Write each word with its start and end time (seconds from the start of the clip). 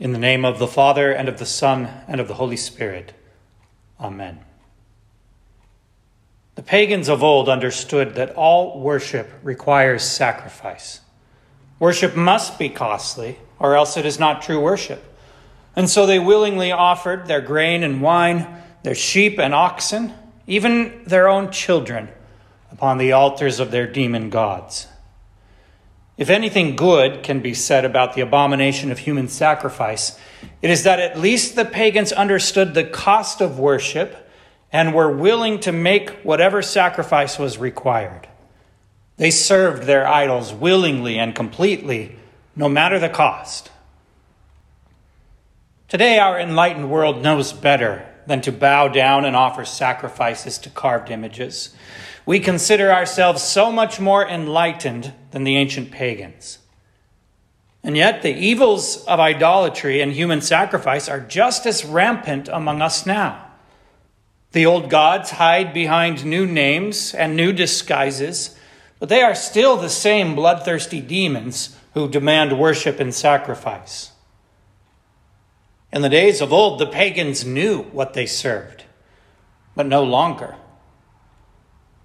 In 0.00 0.12
the 0.12 0.18
name 0.18 0.44
of 0.44 0.60
the 0.60 0.68
Father, 0.68 1.10
and 1.10 1.28
of 1.28 1.40
the 1.40 1.46
Son, 1.46 1.88
and 2.06 2.20
of 2.20 2.28
the 2.28 2.34
Holy 2.34 2.56
Spirit. 2.56 3.12
Amen. 3.98 4.38
The 6.54 6.62
pagans 6.62 7.08
of 7.08 7.24
old 7.24 7.48
understood 7.48 8.14
that 8.14 8.34
all 8.36 8.80
worship 8.80 9.28
requires 9.42 10.04
sacrifice. 10.04 11.00
Worship 11.80 12.14
must 12.14 12.60
be 12.60 12.68
costly, 12.68 13.38
or 13.58 13.74
else 13.74 13.96
it 13.96 14.06
is 14.06 14.20
not 14.20 14.42
true 14.42 14.60
worship. 14.60 15.02
And 15.74 15.90
so 15.90 16.06
they 16.06 16.20
willingly 16.20 16.70
offered 16.70 17.26
their 17.26 17.40
grain 17.40 17.82
and 17.82 18.00
wine, 18.00 18.46
their 18.84 18.94
sheep 18.94 19.38
and 19.40 19.52
oxen, 19.52 20.12
even 20.46 21.02
their 21.06 21.28
own 21.28 21.50
children, 21.50 22.08
upon 22.70 22.98
the 22.98 23.10
altars 23.10 23.58
of 23.58 23.72
their 23.72 23.86
demon 23.88 24.30
gods. 24.30 24.86
If 26.18 26.30
anything 26.30 26.74
good 26.74 27.22
can 27.22 27.38
be 27.40 27.54
said 27.54 27.84
about 27.84 28.14
the 28.14 28.22
abomination 28.22 28.90
of 28.90 28.98
human 28.98 29.28
sacrifice, 29.28 30.18
it 30.60 30.68
is 30.68 30.82
that 30.82 30.98
at 30.98 31.18
least 31.18 31.54
the 31.54 31.64
pagans 31.64 32.10
understood 32.10 32.74
the 32.74 32.82
cost 32.82 33.40
of 33.40 33.60
worship 33.60 34.28
and 34.72 34.92
were 34.92 35.16
willing 35.16 35.60
to 35.60 35.70
make 35.70 36.10
whatever 36.24 36.60
sacrifice 36.60 37.38
was 37.38 37.56
required. 37.56 38.26
They 39.16 39.30
served 39.30 39.84
their 39.84 40.06
idols 40.06 40.52
willingly 40.52 41.20
and 41.20 41.36
completely, 41.36 42.16
no 42.56 42.68
matter 42.68 42.98
the 42.98 43.08
cost. 43.08 43.70
Today, 45.86 46.18
our 46.18 46.38
enlightened 46.38 46.90
world 46.90 47.22
knows 47.22 47.52
better 47.52 48.04
than 48.26 48.40
to 48.42 48.52
bow 48.52 48.88
down 48.88 49.24
and 49.24 49.34
offer 49.34 49.64
sacrifices 49.64 50.58
to 50.58 50.70
carved 50.70 51.10
images. 51.10 51.74
We 52.28 52.40
consider 52.40 52.92
ourselves 52.92 53.42
so 53.42 53.72
much 53.72 54.00
more 54.00 54.28
enlightened 54.28 55.14
than 55.30 55.44
the 55.44 55.56
ancient 55.56 55.90
pagans. 55.90 56.58
And 57.82 57.96
yet, 57.96 58.20
the 58.20 58.36
evils 58.36 59.02
of 59.06 59.18
idolatry 59.18 60.02
and 60.02 60.12
human 60.12 60.42
sacrifice 60.42 61.08
are 61.08 61.20
just 61.20 61.64
as 61.64 61.86
rampant 61.86 62.50
among 62.52 62.82
us 62.82 63.06
now. 63.06 63.46
The 64.52 64.66
old 64.66 64.90
gods 64.90 65.30
hide 65.30 65.72
behind 65.72 66.26
new 66.26 66.44
names 66.44 67.14
and 67.14 67.34
new 67.34 67.50
disguises, 67.50 68.54
but 68.98 69.08
they 69.08 69.22
are 69.22 69.34
still 69.34 69.78
the 69.78 69.88
same 69.88 70.34
bloodthirsty 70.34 71.00
demons 71.00 71.78
who 71.94 72.10
demand 72.10 72.58
worship 72.58 73.00
and 73.00 73.14
sacrifice. 73.14 74.12
In 75.90 76.02
the 76.02 76.10
days 76.10 76.42
of 76.42 76.52
old, 76.52 76.78
the 76.78 76.86
pagans 76.86 77.46
knew 77.46 77.84
what 77.84 78.12
they 78.12 78.26
served, 78.26 78.84
but 79.74 79.86
no 79.86 80.04
longer. 80.04 80.56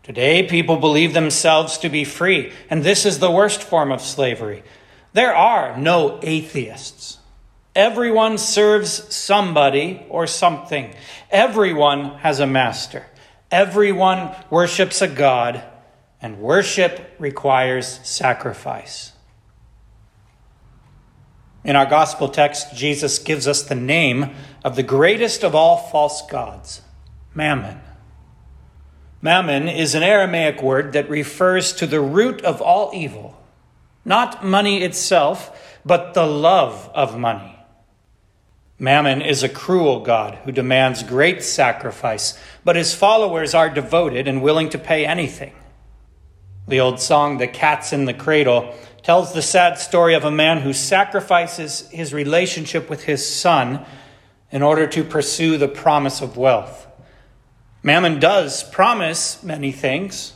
Today, 0.03 0.43
people 0.43 0.75
believe 0.75 1.13
themselves 1.13 1.77
to 1.77 1.87
be 1.87 2.03
free, 2.03 2.51
and 2.69 2.83
this 2.83 3.05
is 3.05 3.19
the 3.19 3.31
worst 3.31 3.63
form 3.63 3.89
of 3.89 4.01
slavery. 4.01 4.63
There 5.13 5.33
are 5.33 5.77
no 5.77 6.19
atheists. 6.21 7.19
Everyone 7.73 8.37
serves 8.37 9.13
somebody 9.15 10.05
or 10.09 10.27
something. 10.27 10.93
Everyone 11.31 12.15
has 12.17 12.41
a 12.41 12.47
master. 12.47 13.05
Everyone 13.49 14.35
worships 14.49 15.01
a 15.01 15.07
God, 15.07 15.63
and 16.21 16.39
worship 16.39 17.15
requires 17.17 17.99
sacrifice. 18.03 19.13
In 21.63 21.77
our 21.77 21.85
gospel 21.85 22.27
text, 22.27 22.75
Jesus 22.75 23.19
gives 23.19 23.47
us 23.47 23.63
the 23.63 23.75
name 23.75 24.35
of 24.65 24.75
the 24.75 24.83
greatest 24.83 25.45
of 25.45 25.55
all 25.55 25.77
false 25.77 26.21
gods, 26.27 26.81
Mammon. 27.33 27.79
Mammon 29.23 29.69
is 29.69 29.95
an 29.95 30.03
Aramaic 30.03 30.61
word 30.61 30.91
that 30.91 31.09
refers 31.09 31.71
to 31.75 31.87
the 31.87 32.01
root 32.01 32.41
of 32.41 32.61
all 32.61 32.91
evil, 32.93 33.41
not 34.03 34.43
money 34.43 34.83
itself, 34.83 35.79
but 35.85 36.13
the 36.13 36.27
love 36.27 36.91
of 36.93 37.17
money. 37.17 37.57
Mammon 38.77 39.21
is 39.21 39.41
a 39.41 39.47
cruel 39.47 40.01
God 40.01 40.35
who 40.43 40.51
demands 40.51 41.03
great 41.03 41.41
sacrifice, 41.41 42.37
but 42.65 42.75
his 42.75 42.93
followers 42.93 43.53
are 43.53 43.69
devoted 43.69 44.27
and 44.27 44.41
willing 44.41 44.67
to 44.71 44.77
pay 44.77 45.05
anything. 45.05 45.53
The 46.67 46.81
old 46.81 46.99
song, 46.99 47.37
The 47.37 47.47
Cat's 47.47 47.93
in 47.93 48.03
the 48.03 48.13
Cradle, 48.13 48.75
tells 49.03 49.31
the 49.31 49.41
sad 49.41 49.77
story 49.77 50.15
of 50.15 50.25
a 50.25 50.31
man 50.31 50.59
who 50.59 50.73
sacrifices 50.73 51.87
his 51.91 52.13
relationship 52.13 52.89
with 52.89 53.05
his 53.05 53.25
son 53.25 53.85
in 54.51 54.61
order 54.61 54.85
to 54.87 55.05
pursue 55.05 55.57
the 55.57 55.69
promise 55.69 56.19
of 56.19 56.35
wealth. 56.35 56.87
Mammon 57.83 58.19
does 58.19 58.63
promise 58.63 59.43
many 59.43 59.71
things 59.73 60.33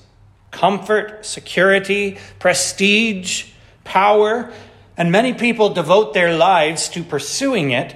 comfort, 0.52 1.26
security, 1.26 2.18
prestige, 2.40 3.52
power, 3.84 4.52
and 4.98 5.12
many 5.12 5.34
people 5.34 5.70
devote 5.70 6.14
their 6.14 6.36
lives 6.36 6.90
to 6.90 7.04
pursuing 7.04 7.72
it, 7.72 7.96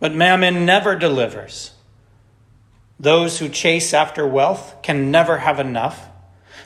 but 0.00 0.14
Mammon 0.14 0.64
never 0.64 0.96
delivers. 0.96 1.72
Those 2.98 3.38
who 3.38 3.48
chase 3.48 3.94
after 3.94 4.26
wealth 4.26 4.76
can 4.82 5.10
never 5.10 5.38
have 5.38 5.60
enough. 5.60 6.08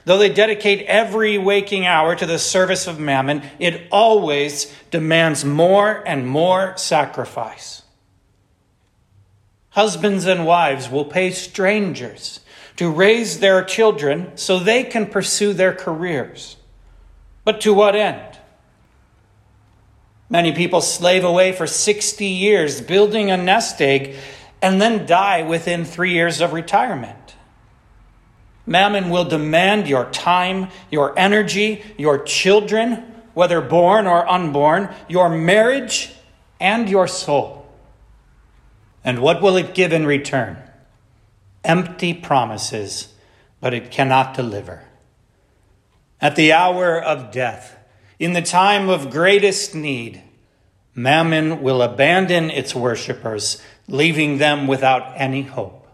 Though 0.04 0.18
they 0.18 0.32
dedicate 0.32 0.86
every 0.86 1.38
waking 1.38 1.86
hour 1.86 2.16
to 2.16 2.26
the 2.26 2.38
service 2.38 2.86
of 2.86 2.98
Mammon, 2.98 3.42
it 3.58 3.86
always 3.90 4.74
demands 4.90 5.44
more 5.44 6.02
and 6.06 6.26
more 6.26 6.74
sacrifice. 6.76 7.81
Husbands 9.72 10.26
and 10.26 10.46
wives 10.46 10.90
will 10.90 11.04
pay 11.04 11.30
strangers 11.30 12.40
to 12.76 12.90
raise 12.90 13.40
their 13.40 13.64
children 13.64 14.30
so 14.36 14.58
they 14.58 14.84
can 14.84 15.06
pursue 15.06 15.52
their 15.52 15.72
careers. 15.72 16.56
But 17.44 17.60
to 17.62 17.72
what 17.72 17.96
end? 17.96 18.38
Many 20.28 20.52
people 20.52 20.80
slave 20.80 21.24
away 21.24 21.52
for 21.52 21.66
60 21.66 22.26
years 22.26 22.80
building 22.80 23.30
a 23.30 23.36
nest 23.36 23.80
egg 23.80 24.16
and 24.60 24.80
then 24.80 25.06
die 25.06 25.42
within 25.42 25.84
three 25.84 26.12
years 26.12 26.40
of 26.40 26.52
retirement. 26.52 27.34
Mammon 28.66 29.10
will 29.10 29.24
demand 29.24 29.88
your 29.88 30.04
time, 30.10 30.68
your 30.90 31.18
energy, 31.18 31.82
your 31.98 32.22
children, 32.22 33.04
whether 33.34 33.60
born 33.60 34.06
or 34.06 34.28
unborn, 34.28 34.94
your 35.08 35.28
marriage, 35.28 36.14
and 36.60 36.88
your 36.88 37.08
soul. 37.08 37.61
And 39.04 39.20
what 39.20 39.42
will 39.42 39.56
it 39.56 39.74
give 39.74 39.92
in 39.92 40.06
return? 40.06 40.58
Empty 41.64 42.14
promises, 42.14 43.12
but 43.60 43.74
it 43.74 43.90
cannot 43.90 44.34
deliver. 44.34 44.82
At 46.20 46.36
the 46.36 46.52
hour 46.52 47.00
of 47.00 47.32
death, 47.32 47.76
in 48.18 48.32
the 48.32 48.42
time 48.42 48.88
of 48.88 49.10
greatest 49.10 49.74
need, 49.74 50.22
Mammon 50.94 51.62
will 51.62 51.82
abandon 51.82 52.50
its 52.50 52.74
worshippers, 52.74 53.60
leaving 53.88 54.38
them 54.38 54.66
without 54.66 55.14
any 55.16 55.42
hope. 55.42 55.88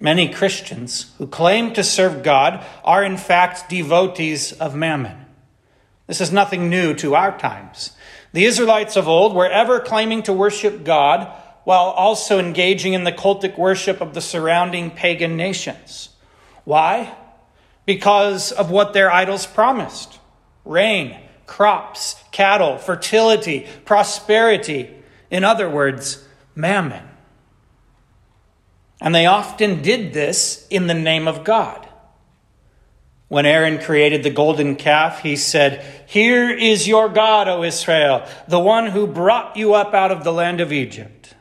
Many 0.00 0.28
Christians 0.28 1.12
who 1.18 1.26
claim 1.26 1.72
to 1.74 1.84
serve 1.84 2.22
God 2.22 2.64
are 2.84 3.04
in 3.04 3.16
fact 3.16 3.70
devotees 3.70 4.52
of 4.52 4.74
Mammon. 4.74 5.24
This 6.06 6.20
is 6.20 6.32
nothing 6.32 6.68
new 6.68 6.94
to 6.94 7.14
our 7.14 7.36
times. 7.38 7.92
The 8.32 8.44
Israelites 8.44 8.96
of 8.96 9.08
old 9.08 9.34
were 9.34 9.48
ever 9.48 9.80
claiming 9.80 10.22
to 10.24 10.32
worship 10.32 10.84
God 10.84 11.32
while 11.64 11.86
also 11.86 12.38
engaging 12.38 12.92
in 12.92 13.04
the 13.04 13.12
cultic 13.12 13.58
worship 13.58 14.00
of 14.00 14.14
the 14.14 14.20
surrounding 14.20 14.90
pagan 14.90 15.36
nations. 15.36 16.10
Why? 16.64 17.14
Because 17.84 18.52
of 18.52 18.70
what 18.70 18.92
their 18.92 19.10
idols 19.10 19.46
promised 19.46 20.18
rain, 20.64 21.16
crops, 21.46 22.16
cattle, 22.32 22.76
fertility, 22.76 23.66
prosperity. 23.84 24.90
In 25.30 25.44
other 25.44 25.70
words, 25.70 26.24
mammon. 26.54 27.04
And 29.00 29.14
they 29.14 29.26
often 29.26 29.82
did 29.82 30.12
this 30.12 30.66
in 30.68 30.86
the 30.86 30.94
name 30.94 31.28
of 31.28 31.44
God. 31.44 31.85
When 33.28 33.44
Aaron 33.46 33.78
created 33.78 34.22
the 34.22 34.30
golden 34.30 34.76
calf, 34.76 35.20
he 35.20 35.34
said, 35.34 35.84
Here 36.06 36.48
is 36.50 36.86
your 36.86 37.08
God, 37.08 37.48
O 37.48 37.64
Israel, 37.64 38.26
the 38.46 38.60
one 38.60 38.88
who 38.88 39.06
brought 39.06 39.56
you 39.56 39.74
up 39.74 39.94
out 39.94 40.12
of 40.12 40.22
the 40.22 40.32
land 40.32 40.60
of 40.60 40.72
Egypt. 40.72 41.34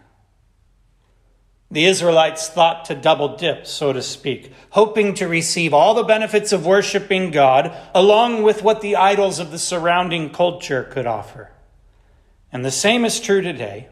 The 1.70 1.86
Israelites 1.86 2.48
thought 2.48 2.86
to 2.86 2.96
double 2.96 3.38
dip, 3.38 3.68
so 3.68 3.92
to 3.92 4.02
speak, 4.02 4.52
hoping 4.72 5.14
to 5.16 5.28
receive 5.28 5.74
all 5.74 5.94
the 5.94 6.04
benefits 6.04 6.52
of 6.52 6.66
worshiping 6.66 7.32
God 7.32 7.76
along 7.94 8.44
with 8.44 8.64
what 8.64 8.82
the 8.82 8.96
idols 8.96 9.40
of 9.40 9.52
the 9.52 9.60
surrounding 9.60 10.32
culture 10.32 10.84
could 10.84 11.06
offer. 11.06 11.52
And 12.52 12.64
the 12.64 12.72
same 12.72 13.04
is 13.04 13.20
true 13.20 13.42
today. 13.42 13.90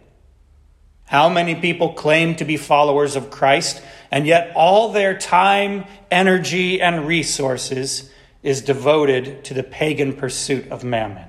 How 1.06 1.30
many 1.30 1.56
people 1.56 1.94
claim 1.94 2.36
to 2.38 2.46
be 2.46 2.58
followers 2.58 3.16
of 3.16 3.30
Christ, 3.30 3.82
and 4.10 4.26
yet 4.26 4.52
all 4.56 4.92
their 4.92 5.18
time, 5.18 5.86
energy, 6.10 6.82
and 6.82 7.08
resources 7.08 8.10
is 8.42 8.62
devoted 8.62 9.44
to 9.46 9.54
the 9.54 9.64
pagan 9.64 10.14
pursuit 10.14 10.70
of 10.72 10.84
mammon? 10.84 11.28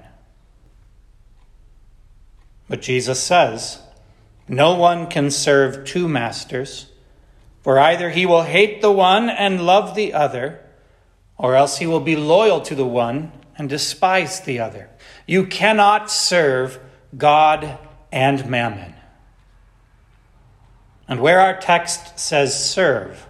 But 2.68 2.82
Jesus 2.82 3.22
says, 3.22 3.80
No 4.48 4.74
one 4.74 5.08
can 5.08 5.30
serve 5.30 5.84
two 5.84 6.08
masters, 6.08 6.90
for 7.62 7.78
either 7.78 8.10
he 8.10 8.26
will 8.26 8.42
hate 8.42 8.80
the 8.80 8.92
one 8.92 9.28
and 9.28 9.66
love 9.66 9.94
the 9.94 10.12
other, 10.12 10.60
or 11.36 11.54
else 11.54 11.78
he 11.78 11.86
will 11.86 12.00
be 12.00 12.16
loyal 12.16 12.60
to 12.62 12.74
the 12.74 12.86
one 12.86 13.32
and 13.56 13.68
despise 13.68 14.40
the 14.40 14.60
other. 14.60 14.88
You 15.26 15.46
cannot 15.46 16.10
serve 16.10 16.78
God 17.16 17.78
and 18.10 18.48
mammon. 18.48 18.94
And 21.06 21.20
where 21.20 21.40
our 21.40 21.58
text 21.58 22.18
says 22.18 22.70
serve, 22.70 23.26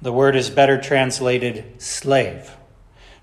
the 0.00 0.12
word 0.12 0.36
is 0.36 0.50
better 0.50 0.80
translated 0.80 1.80
slave. 1.80 2.50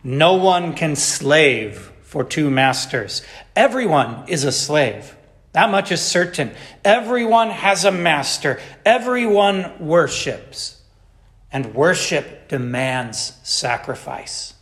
No 0.03 0.33
one 0.33 0.73
can 0.73 0.95
slave 0.95 1.91
for 2.01 2.23
two 2.23 2.49
masters. 2.49 3.21
Everyone 3.55 4.27
is 4.27 4.43
a 4.43 4.51
slave. 4.51 5.15
That 5.53 5.69
much 5.69 5.91
is 5.91 6.01
certain. 6.01 6.51
Everyone 6.83 7.49
has 7.49 7.85
a 7.85 7.91
master. 7.91 8.59
Everyone 8.85 9.79
worships. 9.79 10.81
And 11.51 11.75
worship 11.75 12.47
demands 12.47 13.33
sacrifice. 13.43 14.53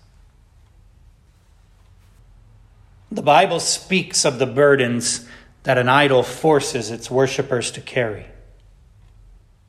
The 3.11 3.21
Bible 3.21 3.59
speaks 3.59 4.25
of 4.25 4.39
the 4.39 4.45
burdens 4.45 5.27
that 5.63 5.77
an 5.77 5.89
idol 5.89 6.21
forces 6.23 6.91
its 6.91 7.09
worshippers 7.09 7.71
to 7.71 7.81
carry. 7.81 8.25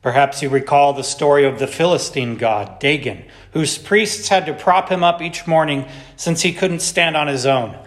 Perhaps 0.01 0.41
you 0.41 0.49
recall 0.49 0.93
the 0.93 1.03
story 1.03 1.45
of 1.45 1.59
the 1.59 1.67
Philistine 1.67 2.35
god, 2.35 2.79
Dagon, 2.79 3.23
whose 3.53 3.77
priests 3.77 4.29
had 4.29 4.47
to 4.47 4.53
prop 4.53 4.89
him 4.89 5.03
up 5.03 5.21
each 5.21 5.45
morning 5.45 5.87
since 6.15 6.41
he 6.41 6.53
couldn't 6.53 6.79
stand 6.79 7.15
on 7.15 7.27
his 7.27 7.45
own. 7.45 7.77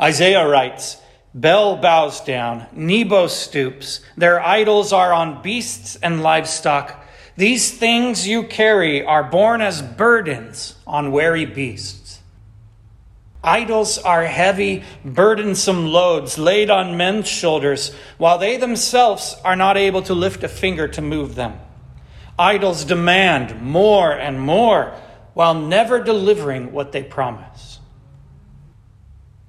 Isaiah 0.00 0.48
writes, 0.48 0.96
Bel 1.34 1.76
bows 1.76 2.20
down, 2.22 2.66
Nebo 2.72 3.28
stoops, 3.28 4.00
their 4.16 4.40
idols 4.40 4.92
are 4.92 5.12
on 5.12 5.42
beasts 5.42 5.96
and 6.02 6.22
livestock. 6.22 7.04
These 7.36 7.78
things 7.78 8.26
you 8.26 8.42
carry 8.42 9.04
are 9.04 9.22
borne 9.22 9.60
as 9.60 9.80
burdens 9.80 10.74
on 10.86 11.12
weary 11.12 11.44
beasts. 11.44 11.97
Idols 13.42 13.98
are 13.98 14.24
heavy, 14.24 14.82
burdensome 15.04 15.86
loads 15.86 16.38
laid 16.38 16.70
on 16.70 16.96
men's 16.96 17.28
shoulders, 17.28 17.94
while 18.16 18.38
they 18.38 18.56
themselves 18.56 19.36
are 19.44 19.56
not 19.56 19.76
able 19.76 20.02
to 20.02 20.14
lift 20.14 20.42
a 20.42 20.48
finger 20.48 20.88
to 20.88 21.02
move 21.02 21.34
them. 21.34 21.58
Idols 22.38 22.84
demand 22.84 23.62
more 23.62 24.12
and 24.12 24.40
more, 24.40 24.94
while 25.34 25.54
never 25.54 26.02
delivering 26.02 26.72
what 26.72 26.92
they 26.92 27.02
promise. 27.02 27.78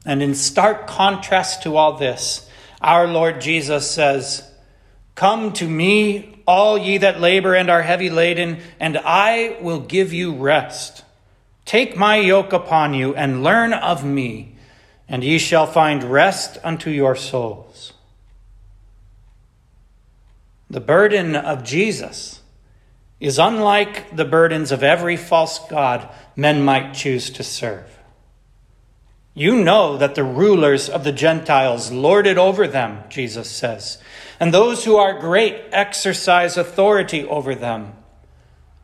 And 0.06 0.22
in 0.22 0.36
stark 0.36 0.88
contrast 0.88 1.64
to 1.64 1.76
all 1.76 1.98
this, 1.98 2.48
our 2.82 3.08
Lord 3.08 3.42
Jesus 3.42 3.90
says, 3.90 4.50
Come 5.16 5.52
to 5.54 5.68
me, 5.68 6.42
all 6.48 6.78
ye 6.78 7.00
that 7.00 7.20
labor 7.20 7.54
and 7.54 7.70
are 7.70 7.82
heavy 7.82 8.10
laden, 8.10 8.60
and 8.80 8.98
I 8.98 9.58
will 9.62 9.82
give 9.82 10.14
you 10.14 10.36
rest. 10.36 11.04
Take 11.70 11.96
my 11.96 12.16
yoke 12.16 12.52
upon 12.52 12.96
you 12.96 13.14
and 13.14 13.44
learn 13.44 13.74
of 13.74 14.04
me, 14.04 14.56
and 15.08 15.24
ye 15.24 15.38
shall 15.38 15.68
find 15.68 16.04
rest 16.04 16.58
unto 16.64 16.90
your 16.90 17.16
souls. 17.16 17.94
The 20.68 20.80
burden 20.80 21.36
of 21.36 21.64
Jesus 21.64 22.42
is 23.20 23.38
unlike 23.38 24.16
the 24.16 24.26
burdens 24.26 24.72
of 24.72 24.82
every 24.82 25.16
false 25.16 25.60
God 25.70 26.10
men 26.36 26.64
might 26.64 26.96
choose 26.96 27.30
to 27.30 27.44
serve. 27.44 28.00
You 29.36 29.56
know 29.64 29.96
that 29.96 30.16
the 30.16 30.24
rulers 30.24 30.90
of 30.90 31.04
the 31.04 31.12
Gentiles 31.12 31.92
lord 31.92 32.26
it 32.26 32.40
over 32.40 32.68
them, 32.68 33.04
Jesus 33.10 33.48
says, 33.48 34.00
and 34.40 34.52
those 34.52 34.86
who 34.86 34.96
are 34.96 35.20
great 35.20 35.66
exercise 35.72 36.58
authority 36.58 37.26
over 37.26 37.54
them. 37.54 37.94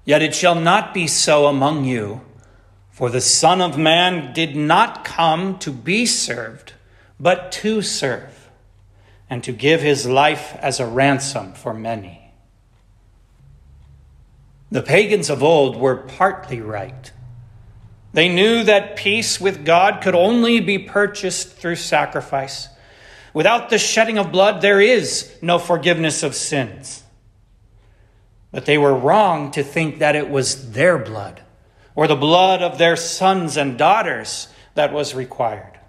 Yet 0.06 0.22
it 0.22 0.36
shall 0.36 0.54
not 0.54 0.94
be 0.94 1.08
so 1.08 1.48
among 1.48 1.86
you. 1.86 2.22
For 2.96 3.10
the 3.10 3.20
Son 3.20 3.60
of 3.60 3.78
Man 3.78 4.32
did 4.32 4.56
not 4.56 5.04
come 5.04 5.60
to 5.60 5.72
be 5.74 6.06
served, 6.06 6.72
but 7.20 7.52
to 7.52 7.82
serve, 7.82 8.50
and 9.30 9.44
to 9.44 9.52
give 9.52 9.82
his 9.82 10.06
life 10.06 10.56
as 10.62 10.80
a 10.80 10.88
ransom 10.88 11.52
for 11.52 11.74
many. 11.74 12.32
The 14.72 14.82
pagans 14.82 15.30
of 15.30 15.44
old 15.44 15.76
were 15.76 15.98
partly 15.98 16.62
right. 16.62 17.12
They 18.14 18.30
knew 18.30 18.64
that 18.64 18.96
peace 18.96 19.42
with 19.42 19.66
God 19.66 20.02
could 20.02 20.16
only 20.16 20.62
be 20.62 20.80
purchased 20.80 21.50
through 21.50 21.76
sacrifice. 21.76 22.70
Without 23.34 23.70
the 23.70 23.78
shedding 23.78 24.18
of 24.18 24.32
blood, 24.32 24.62
there 24.62 24.80
is 24.80 25.36
no 25.42 25.60
forgiveness 25.60 26.24
of 26.24 26.34
sins. 26.34 27.04
But 28.54 28.66
they 28.66 28.78
were 28.78 28.96
wrong 28.96 29.52
to 29.52 29.64
think 29.64 30.00
that 30.00 30.16
it 30.16 30.30
was 30.30 30.72
their 30.72 30.98
blood 30.98 31.42
or 31.96 32.08
the 32.08 32.16
blood 32.16 32.62
of 32.62 32.78
their 32.78 32.96
sons 32.96 33.58
and 33.58 33.78
daughters 33.78 34.50
that 34.76 34.94
was 34.94 35.16
required. 35.16 35.80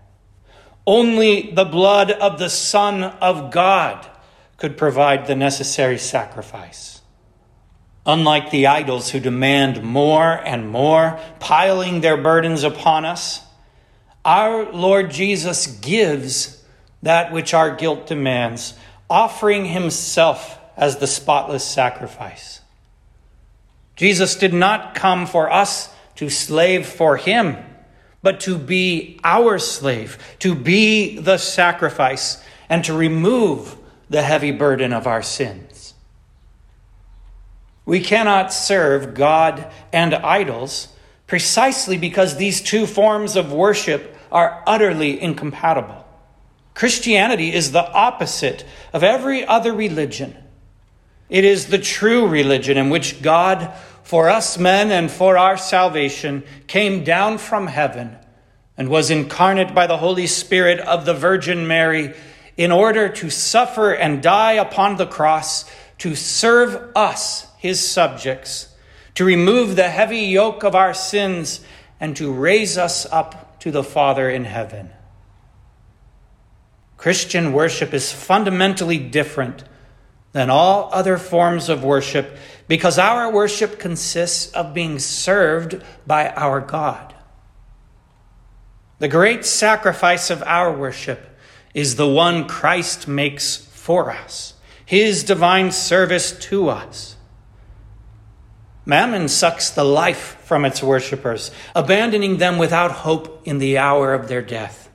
Only 0.86 1.50
the 1.50 1.64
blood 1.64 2.12
of 2.12 2.38
the 2.38 2.48
Son 2.48 3.02
of 3.02 3.50
God 3.50 4.08
could 4.56 4.76
provide 4.76 5.26
the 5.26 5.34
necessary 5.34 5.98
sacrifice. 5.98 7.00
Unlike 8.06 8.50
the 8.52 8.68
idols 8.68 9.10
who 9.10 9.18
demand 9.18 9.82
more 9.82 10.32
and 10.32 10.70
more, 10.70 11.18
piling 11.40 12.00
their 12.00 12.16
burdens 12.16 12.62
upon 12.62 13.04
us, 13.04 13.42
our 14.24 14.70
Lord 14.72 15.10
Jesus 15.10 15.66
gives 15.66 16.64
that 17.02 17.32
which 17.32 17.52
our 17.52 17.74
guilt 17.74 18.06
demands, 18.06 18.74
offering 19.10 19.64
himself 19.64 20.58
as 20.76 20.98
the 20.98 21.06
spotless 21.06 21.64
sacrifice. 21.64 22.60
Jesus 23.96 24.36
did 24.36 24.52
not 24.54 24.94
come 24.94 25.26
for 25.26 25.50
us 25.50 25.92
to 26.16 26.28
slave 26.28 26.86
for 26.86 27.16
him, 27.16 27.56
but 28.22 28.40
to 28.40 28.58
be 28.58 29.20
our 29.22 29.58
slave, 29.58 30.18
to 30.40 30.54
be 30.54 31.18
the 31.18 31.38
sacrifice, 31.38 32.42
and 32.68 32.84
to 32.84 32.96
remove 32.96 33.76
the 34.10 34.22
heavy 34.22 34.50
burden 34.50 34.92
of 34.92 35.06
our 35.06 35.22
sins. 35.22 35.94
We 37.84 38.00
cannot 38.00 38.52
serve 38.52 39.14
God 39.14 39.70
and 39.92 40.14
idols 40.14 40.88
precisely 41.26 41.96
because 41.96 42.36
these 42.36 42.60
two 42.60 42.86
forms 42.86 43.36
of 43.36 43.52
worship 43.52 44.16
are 44.30 44.62
utterly 44.66 45.20
incompatible. 45.20 46.04
Christianity 46.74 47.54
is 47.54 47.72
the 47.72 47.90
opposite 47.92 48.64
of 48.92 49.02
every 49.02 49.44
other 49.46 49.72
religion. 49.72 50.36
It 51.28 51.44
is 51.44 51.66
the 51.66 51.78
true 51.78 52.26
religion 52.26 52.76
in 52.76 52.90
which 52.90 53.22
God 53.22 53.72
for 54.06 54.30
us 54.30 54.56
men 54.56 54.92
and 54.92 55.10
for 55.10 55.36
our 55.36 55.56
salvation, 55.56 56.44
came 56.68 57.02
down 57.02 57.38
from 57.38 57.66
heaven 57.66 58.16
and 58.76 58.88
was 58.88 59.10
incarnate 59.10 59.74
by 59.74 59.88
the 59.88 59.96
Holy 59.96 60.28
Spirit 60.28 60.78
of 60.78 61.04
the 61.04 61.12
Virgin 61.12 61.66
Mary 61.66 62.14
in 62.56 62.70
order 62.70 63.08
to 63.08 63.28
suffer 63.28 63.90
and 63.90 64.22
die 64.22 64.52
upon 64.52 64.94
the 64.94 65.08
cross 65.08 65.68
to 65.98 66.14
serve 66.14 66.92
us, 66.94 67.48
his 67.58 67.80
subjects, 67.80 68.68
to 69.16 69.24
remove 69.24 69.74
the 69.74 69.88
heavy 69.88 70.20
yoke 70.20 70.62
of 70.62 70.76
our 70.76 70.94
sins, 70.94 71.64
and 71.98 72.16
to 72.16 72.32
raise 72.32 72.78
us 72.78 73.06
up 73.10 73.58
to 73.58 73.72
the 73.72 73.82
Father 73.82 74.30
in 74.30 74.44
heaven. 74.44 74.88
Christian 76.96 77.52
worship 77.52 77.92
is 77.92 78.12
fundamentally 78.12 78.98
different 78.98 79.64
than 80.32 80.50
all 80.50 80.90
other 80.92 81.16
forms 81.16 81.68
of 81.68 81.84
worship 81.84 82.36
because 82.68 82.98
our 82.98 83.32
worship 83.32 83.78
consists 83.78 84.52
of 84.52 84.74
being 84.74 84.98
served 84.98 85.82
by 86.06 86.30
our 86.30 86.60
God. 86.60 87.14
The 88.98 89.08
great 89.08 89.44
sacrifice 89.44 90.30
of 90.30 90.42
our 90.42 90.72
worship 90.72 91.36
is 91.74 91.96
the 91.96 92.08
one 92.08 92.48
Christ 92.48 93.06
makes 93.06 93.56
for 93.56 94.10
us, 94.10 94.54
his 94.84 95.22
divine 95.22 95.70
service 95.70 96.32
to 96.46 96.70
us. 96.70 97.16
Mammon 98.86 99.28
sucks 99.28 99.68
the 99.68 99.84
life 99.84 100.38
from 100.44 100.64
its 100.64 100.82
worshippers, 100.82 101.50
abandoning 101.74 102.38
them 102.38 102.56
without 102.56 102.92
hope 102.92 103.42
in 103.44 103.58
the 103.58 103.78
hour 103.78 104.14
of 104.14 104.28
their 104.28 104.42
death. 104.42 104.88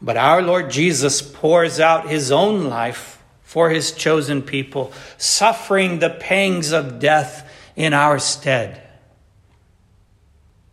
But 0.00 0.16
our 0.16 0.40
Lord 0.40 0.70
Jesus 0.70 1.20
pours 1.20 1.80
out 1.80 2.08
his 2.08 2.30
own 2.30 2.64
life 2.64 3.13
for 3.54 3.70
his 3.70 3.92
chosen 3.92 4.42
people, 4.42 4.92
suffering 5.16 6.00
the 6.00 6.10
pangs 6.10 6.72
of 6.72 6.98
death 6.98 7.48
in 7.76 7.94
our 7.94 8.18
stead. 8.18 8.82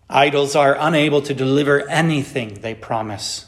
Idols 0.09 0.55
are 0.55 0.75
unable 0.79 1.21
to 1.21 1.35
deliver 1.35 1.87
anything 1.87 2.55
they 2.55 2.73
promise, 2.73 3.45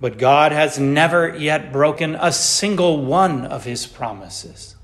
but 0.00 0.18
God 0.18 0.50
has 0.50 0.76
never 0.76 1.38
yet 1.38 1.72
broken 1.72 2.16
a 2.16 2.32
single 2.32 3.04
one 3.04 3.46
of 3.46 3.62
his 3.62 3.86
promises. 3.86 4.74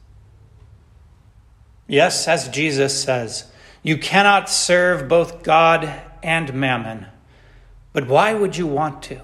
Yes, 1.88 2.28
as 2.28 2.48
Jesus 2.50 3.02
says, 3.02 3.50
you 3.82 3.98
cannot 3.98 4.48
serve 4.48 5.08
both 5.08 5.42
God 5.42 6.00
and 6.22 6.54
mammon, 6.54 7.06
but 7.92 8.06
why 8.06 8.34
would 8.34 8.56
you 8.56 8.68
want 8.68 9.02
to? 9.02 9.20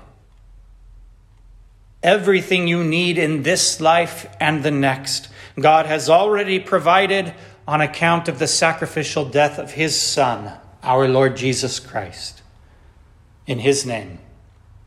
Everything 2.04 2.68
you 2.68 2.84
need 2.84 3.18
in 3.18 3.42
this 3.42 3.80
life 3.80 4.32
and 4.38 4.62
the 4.62 4.70
next. 4.70 5.28
God 5.58 5.86
has 5.86 6.08
already 6.08 6.60
provided 6.60 7.34
on 7.66 7.80
account 7.80 8.28
of 8.28 8.38
the 8.38 8.46
sacrificial 8.46 9.24
death 9.24 9.58
of 9.58 9.72
his 9.72 10.00
Son, 10.00 10.52
our 10.82 11.08
Lord 11.08 11.36
Jesus 11.36 11.80
Christ. 11.80 12.42
In 13.46 13.58
his 13.58 13.84
name, 13.86 14.18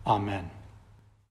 amen. 0.06 0.52